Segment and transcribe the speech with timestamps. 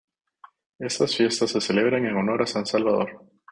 [0.79, 3.21] Estas fiestas se celebran en honor a San Salvador.